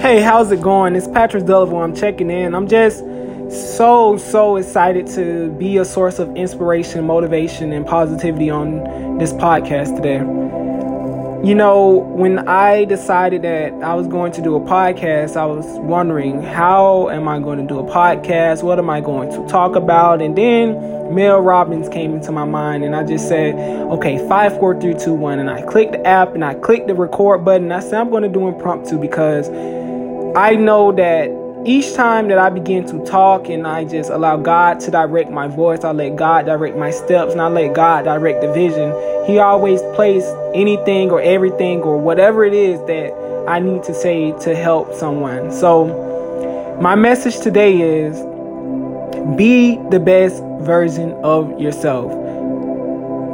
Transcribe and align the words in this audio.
Hey, 0.00 0.22
how's 0.22 0.50
it 0.50 0.62
going? 0.62 0.96
It's 0.96 1.06
Patrick 1.06 1.44
Delavan. 1.44 1.84
I'm 1.84 1.94
checking 1.94 2.30
in. 2.30 2.54
I'm 2.54 2.66
just 2.66 3.00
so, 3.76 4.16
so 4.16 4.56
excited 4.56 5.06
to 5.08 5.50
be 5.58 5.76
a 5.76 5.84
source 5.84 6.18
of 6.18 6.34
inspiration, 6.36 7.04
motivation, 7.06 7.70
and 7.70 7.86
positivity 7.86 8.48
on 8.48 9.18
this 9.18 9.34
podcast 9.34 9.94
today. 9.96 10.20
You 11.46 11.54
know, 11.54 11.98
when 12.16 12.48
I 12.48 12.86
decided 12.86 13.42
that 13.42 13.74
I 13.82 13.92
was 13.92 14.06
going 14.06 14.32
to 14.32 14.42
do 14.42 14.56
a 14.56 14.60
podcast, 14.60 15.36
I 15.36 15.44
was 15.44 15.66
wondering 15.80 16.42
how 16.42 17.10
am 17.10 17.28
I 17.28 17.38
going 17.38 17.58
to 17.58 17.66
do 17.66 17.78
a 17.78 17.84
podcast? 17.84 18.62
What 18.62 18.78
am 18.78 18.88
I 18.88 19.02
going 19.02 19.30
to 19.32 19.46
talk 19.52 19.76
about? 19.76 20.22
And 20.22 20.34
then 20.34 21.14
Mel 21.14 21.40
Robbins 21.40 21.90
came 21.90 22.14
into 22.14 22.32
my 22.32 22.46
mind, 22.46 22.84
and 22.84 22.96
I 22.96 23.04
just 23.04 23.28
said, 23.28 23.54
okay, 23.54 24.16
five, 24.26 24.58
four, 24.58 24.80
three, 24.80 24.94
two, 24.94 25.12
one. 25.12 25.38
And 25.38 25.50
I 25.50 25.60
clicked 25.60 25.92
the 25.92 26.06
app 26.06 26.34
and 26.34 26.42
I 26.42 26.54
clicked 26.54 26.86
the 26.86 26.94
record 26.94 27.44
button. 27.44 27.70
I 27.70 27.80
said, 27.80 28.00
I'm 28.00 28.08
going 28.08 28.22
to 28.22 28.30
do 28.30 28.48
impromptu 28.48 28.98
because 28.98 29.50
I 30.36 30.54
know 30.54 30.92
that 30.92 31.28
each 31.66 31.94
time 31.94 32.28
that 32.28 32.38
I 32.38 32.50
begin 32.50 32.86
to 32.86 33.04
talk 33.04 33.48
and 33.48 33.66
I 33.66 33.84
just 33.84 34.10
allow 34.10 34.36
God 34.36 34.78
to 34.80 34.90
direct 34.90 35.30
my 35.30 35.48
voice, 35.48 35.82
I 35.82 35.90
let 35.90 36.14
God 36.14 36.46
direct 36.46 36.76
my 36.76 36.92
steps 36.92 37.32
and 37.32 37.40
I 37.40 37.48
let 37.48 37.74
God 37.74 38.04
direct 38.04 38.40
the 38.40 38.52
vision, 38.52 38.94
He 39.26 39.40
always 39.40 39.82
plays 39.94 40.24
anything 40.54 41.10
or 41.10 41.20
everything 41.20 41.80
or 41.80 41.98
whatever 41.98 42.44
it 42.44 42.54
is 42.54 42.78
that 42.86 43.12
I 43.48 43.58
need 43.58 43.82
to 43.84 43.94
say 43.94 44.32
to 44.40 44.54
help 44.54 44.94
someone. 44.94 45.50
So, 45.50 46.78
my 46.80 46.94
message 46.94 47.40
today 47.40 47.80
is 47.80 48.16
be 49.36 49.76
the 49.90 50.00
best 50.00 50.42
version 50.60 51.12
of 51.24 51.60
yourself. 51.60 52.10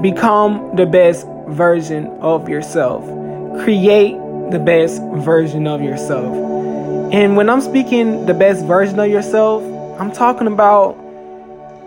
Become 0.00 0.74
the 0.77 0.86
best 0.86 1.27
version 1.48 2.06
of 2.22 2.48
yourself. 2.48 3.05
Create 3.64 4.16
the 4.50 4.58
best 4.58 5.02
version 5.16 5.66
of 5.66 5.83
yourself. 5.83 6.55
And 7.12 7.37
when 7.37 7.48
I'm 7.48 7.60
speaking 7.60 8.27
the 8.27 8.34
best 8.34 8.65
version 8.65 8.98
of 8.98 9.09
yourself, 9.09 9.62
I'm 10.00 10.11
talking 10.11 10.48
about 10.48 10.97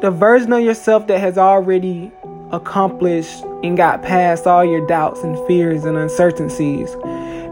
the 0.01 0.11
version 0.11 0.53
of 0.53 0.61
yourself 0.61 1.07
that 1.07 1.19
has 1.19 1.37
already 1.37 2.11
accomplished 2.51 3.43
and 3.61 3.75
got 3.75 4.01
past 4.01 4.47
all 4.47 4.63
your 4.63 4.87
doubts 4.87 5.21
and 5.21 5.37
fears 5.45 5.83
and 5.83 5.97
uncertainties. 5.97 6.93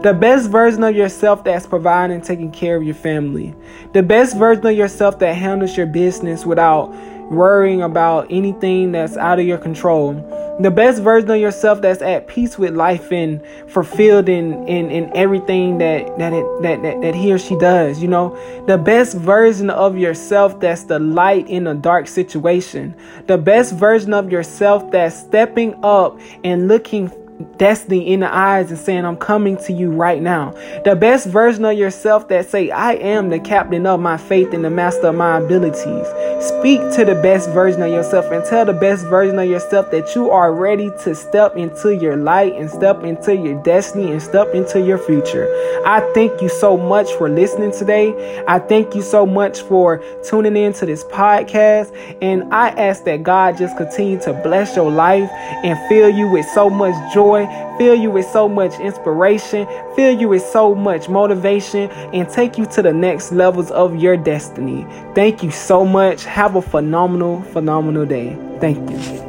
The 0.02 0.16
best 0.18 0.48
version 0.48 0.82
of 0.82 0.96
yourself 0.96 1.44
that's 1.44 1.66
providing 1.66 2.16
and 2.16 2.24
taking 2.24 2.52
care 2.52 2.76
of 2.76 2.84
your 2.84 2.94
family. 2.94 3.54
The 3.92 4.02
best 4.02 4.36
version 4.36 4.66
of 4.66 4.74
yourself 4.74 5.18
that 5.18 5.34
handles 5.34 5.76
your 5.76 5.86
business 5.86 6.46
without 6.46 6.94
worrying 7.30 7.82
about 7.82 8.26
anything 8.30 8.92
that's 8.92 9.16
out 9.16 9.38
of 9.38 9.46
your 9.46 9.58
control. 9.58 10.14
The 10.60 10.70
best 10.70 11.02
version 11.02 11.30
of 11.30 11.38
yourself 11.38 11.80
that's 11.82 12.02
at 12.02 12.26
peace 12.26 12.58
with 12.58 12.74
life 12.74 13.12
and 13.12 13.40
fulfilled 13.68 14.28
in, 14.28 14.66
in, 14.66 14.90
in 14.90 15.16
everything 15.16 15.78
that 15.78 16.18
that, 16.18 16.32
it, 16.32 16.62
that 16.62 16.82
that 16.82 17.00
that 17.00 17.14
he 17.14 17.32
or 17.32 17.38
she 17.38 17.56
does, 17.56 18.02
you 18.02 18.08
know. 18.08 18.36
The 18.66 18.76
best 18.76 19.16
version 19.16 19.70
of 19.70 19.96
yourself 19.96 20.58
that's 20.58 20.84
the 20.84 20.98
light 20.98 21.48
in 21.48 21.68
a 21.68 21.74
dark 21.74 22.08
situation. 22.08 22.96
The 23.28 23.38
best 23.38 23.72
version 23.74 24.12
of 24.12 24.32
yourself 24.32 24.90
that's 24.90 25.16
stepping 25.16 25.78
up 25.84 26.18
and 26.42 26.66
looking 26.66 27.12
destiny 27.56 28.12
in 28.12 28.20
the 28.20 28.34
eyes 28.34 28.70
and 28.70 28.78
saying, 28.78 29.04
I'm 29.04 29.16
coming 29.16 29.56
to 29.58 29.72
you 29.72 29.90
right 29.90 30.20
now. 30.20 30.54
The 30.84 30.96
best 30.96 31.26
version 31.26 31.64
of 31.64 31.76
yourself 31.76 32.28
that 32.28 32.48
say, 32.48 32.70
I 32.70 32.94
am 32.94 33.28
the 33.28 33.38
captain 33.38 33.86
of 33.86 34.00
my 34.00 34.16
faith 34.16 34.52
and 34.52 34.64
the 34.64 34.70
master 34.70 35.08
of 35.08 35.14
my 35.14 35.38
abilities. 35.38 36.06
Speak 36.44 36.80
to 36.94 37.04
the 37.04 37.18
best 37.22 37.50
version 37.50 37.82
of 37.82 37.90
yourself 37.90 38.30
and 38.32 38.44
tell 38.44 38.64
the 38.64 38.72
best 38.72 39.06
version 39.06 39.38
of 39.38 39.48
yourself 39.48 39.90
that 39.90 40.14
you 40.14 40.30
are 40.30 40.52
ready 40.52 40.90
to 41.02 41.14
step 41.14 41.56
into 41.56 41.94
your 41.94 42.16
light 42.16 42.54
and 42.54 42.70
step 42.70 43.02
into 43.04 43.36
your 43.36 43.60
destiny 43.62 44.10
and 44.10 44.22
step 44.22 44.54
into 44.54 44.80
your 44.80 44.98
future. 44.98 45.46
I 45.84 46.00
thank 46.14 46.40
you 46.40 46.48
so 46.48 46.76
much 46.76 47.10
for 47.12 47.28
listening 47.28 47.72
today. 47.72 48.44
I 48.46 48.58
thank 48.58 48.94
you 48.94 49.02
so 49.02 49.26
much 49.26 49.60
for 49.62 50.02
tuning 50.24 50.56
in 50.56 50.72
to 50.74 50.86
this 50.86 51.04
podcast. 51.04 51.94
And 52.22 52.52
I 52.52 52.68
ask 52.70 53.04
that 53.04 53.22
God 53.22 53.58
just 53.58 53.76
continue 53.76 54.20
to 54.20 54.32
bless 54.32 54.76
your 54.76 54.90
life 54.90 55.30
and 55.30 55.78
fill 55.88 56.08
you 56.08 56.28
with 56.28 56.46
so 56.46 56.70
much 56.70 56.94
joy 57.14 57.27
joy, 57.28 57.76
fill 57.78 57.94
you 57.94 58.10
with 58.10 58.26
so 58.26 58.48
much 58.48 58.78
inspiration, 58.80 59.66
fill 59.94 60.18
you 60.18 60.28
with 60.28 60.42
so 60.42 60.74
much 60.74 61.08
motivation, 61.08 61.90
and 62.12 62.28
take 62.28 62.56
you 62.58 62.66
to 62.66 62.82
the 62.82 62.92
next 62.92 63.32
levels 63.32 63.70
of 63.70 63.96
your 63.96 64.16
destiny. 64.16 64.86
Thank 65.14 65.42
you 65.42 65.50
so 65.50 65.84
much. 65.84 66.24
Have 66.24 66.56
a 66.56 66.62
phenomenal, 66.62 67.42
phenomenal 67.42 68.06
day. 68.06 68.36
Thank 68.60 68.90
you. 68.90 69.27